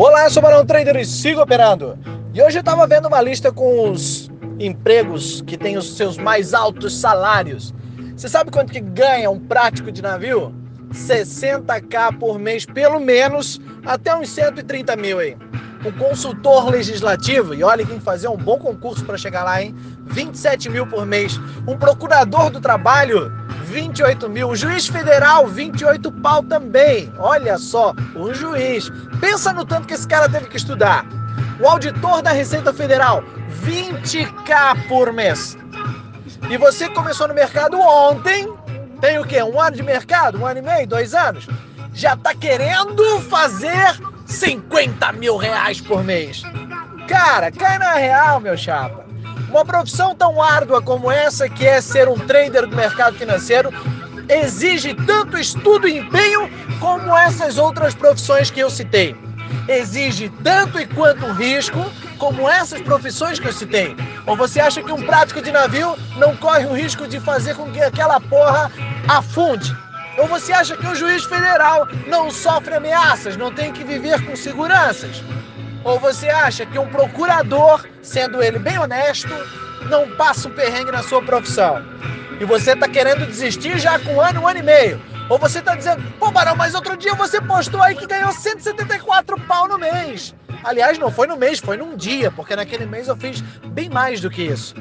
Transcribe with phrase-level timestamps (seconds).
[0.00, 1.98] Olá, sou o Barão Trader e sigo operando.
[2.32, 6.54] E hoje eu estava vendo uma lista com os empregos que têm os seus mais
[6.54, 7.74] altos salários.
[8.16, 10.54] Você sabe quanto que ganha um prático de navio?
[10.92, 15.36] 60k por mês, pelo menos, até uns 130 mil aí.
[15.84, 19.74] Um consultor legislativo, e olha quem fazer um bom concurso para chegar lá, hein?
[20.06, 21.40] 27 mil por mês.
[21.66, 23.32] Um procurador do trabalho,
[23.68, 24.48] 28 mil.
[24.48, 27.12] O juiz federal, 28 pau também.
[27.18, 28.90] Olha só, um juiz.
[29.20, 31.06] Pensa no tanto que esse cara teve que estudar.
[31.60, 33.22] O auditor da Receita Federal,
[33.64, 35.56] 20k por mês.
[36.48, 38.52] E você começou no mercado ontem,
[39.00, 39.42] tem o quê?
[39.42, 40.38] Um ano de mercado?
[40.38, 40.86] Um ano e meio?
[40.86, 41.46] Dois anos?
[41.92, 46.42] Já tá querendo fazer 50 mil reais por mês.
[47.06, 49.07] Cara, cai na real, meu chapa.
[49.48, 53.70] Uma profissão tão árdua como essa, que é ser um trader do mercado financeiro,
[54.28, 59.16] exige tanto estudo e empenho como essas outras profissões que eu citei.
[59.66, 61.78] Exige tanto e quanto risco
[62.18, 63.96] como essas profissões que eu citei.
[64.26, 67.70] Ou você acha que um prático de navio não corre o risco de fazer com
[67.70, 68.70] que aquela porra
[69.08, 69.74] afunde?
[70.18, 74.36] Ou você acha que um juiz federal não sofre ameaças, não tem que viver com
[74.36, 75.22] seguranças?
[75.84, 79.28] Ou você acha que um procurador, sendo ele bem honesto,
[79.88, 81.82] não passa um perrengue na sua profissão?
[82.40, 85.00] E você está querendo desistir já com um ano, um ano e meio.
[85.28, 89.38] Ou você está dizendo, pô, Barão, mas outro dia você postou aí que ganhou 174
[89.42, 90.34] pau no mês.
[90.64, 94.20] Aliás, não foi no mês, foi num dia, porque naquele mês eu fiz bem mais
[94.20, 94.74] do que isso.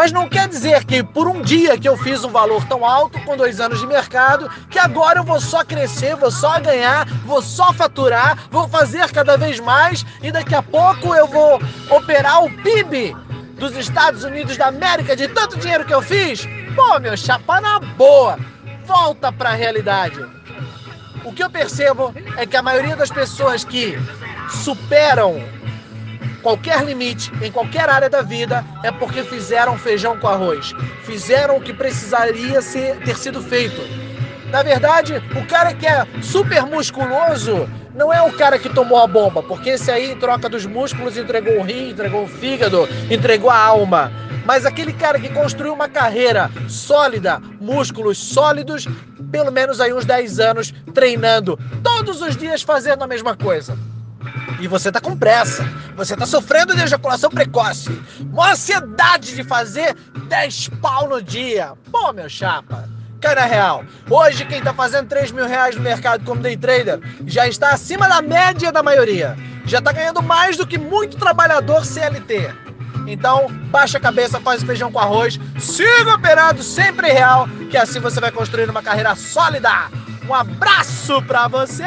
[0.00, 3.20] Mas não quer dizer que por um dia que eu fiz um valor tão alto,
[3.20, 7.42] com dois anos de mercado, que agora eu vou só crescer, vou só ganhar, vou
[7.42, 12.50] só faturar, vou fazer cada vez mais e daqui a pouco eu vou operar o
[12.62, 13.14] PIB
[13.58, 16.48] dos Estados Unidos da América de tanto dinheiro que eu fiz.
[16.74, 18.38] Pô, meu chapa na boa,
[18.86, 20.24] volta para a realidade.
[21.26, 23.98] O que eu percebo é que a maioria das pessoas que
[24.48, 25.44] superam
[26.40, 30.74] qualquer limite em qualquer área da vida é porque fizeram feijão com arroz,
[31.04, 33.80] fizeram o que precisaria ser, ter sido feito.
[34.50, 39.06] Na verdade, o cara que é super musculoso não é o cara que tomou a
[39.06, 43.50] bomba, porque esse aí, em troca dos músculos, entregou o rim, entregou o fígado, entregou
[43.50, 44.10] a alma.
[44.44, 48.88] Mas aquele cara que construiu uma carreira sólida, músculos sólidos,
[49.30, 53.76] pelo menos aí uns 10 anos treinando, todos os dias fazendo a mesma coisa.
[54.58, 55.64] E você tá com pressa.
[55.96, 57.90] Você tá sofrendo de ejaculação precoce.
[58.32, 59.94] Uma ansiedade de fazer
[60.28, 61.72] 10 pau no dia.
[61.90, 62.88] Pô, meu chapa.
[63.20, 63.84] Cara real.
[64.08, 68.08] Hoje, quem tá fazendo 3 mil reais no mercado como day trader já está acima
[68.08, 69.36] da média da maioria.
[69.66, 72.50] Já tá ganhando mais do que muito trabalhador CLT.
[73.06, 78.20] Então, baixa a cabeça, faz feijão com arroz, siga operando sempre real, que assim você
[78.20, 79.70] vai construir uma carreira sólida.
[80.28, 81.84] Um abraço pra você